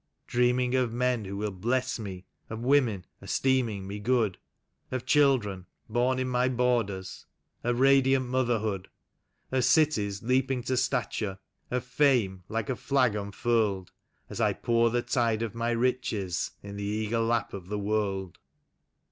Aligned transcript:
Dreaming 0.25 0.73
of 0.73 0.91
men 0.91 1.25
who 1.25 1.37
will 1.37 1.51
bless 1.51 1.99
me, 1.99 2.25
of 2.49 2.61
women 2.63 3.05
esteem 3.21 3.69
ing 3.69 3.85
me 3.85 3.99
good, 3.99 4.39
Of 4.89 5.05
children 5.05 5.67
born 5.87 6.17
in 6.17 6.27
my 6.27 6.49
borders, 6.49 7.27
of 7.63 7.79
radiant 7.79 8.25
motherhood, 8.25 8.89
Of 9.51 9.63
cities 9.63 10.23
leaping 10.23 10.63
to 10.63 10.75
stature, 10.75 11.37
of 11.69 11.83
fame 11.83 12.43
like 12.49 12.67
a 12.71 12.75
flag 12.75 13.13
unfurled. 13.15 13.91
As 14.27 14.41
I 14.41 14.53
pour 14.53 14.89
the 14.89 15.03
tide 15.03 15.43
of 15.43 15.53
my 15.53 15.69
riches 15.69 16.49
in 16.63 16.77
the 16.77 16.83
eager 16.83 17.19
lap 17.19 17.53
of 17.53 17.67
the 17.67 17.77
world." 17.77 18.39